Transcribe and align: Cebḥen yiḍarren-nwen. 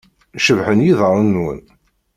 Cebḥen 0.45 0.85
yiḍarren-nwen. 0.85 1.61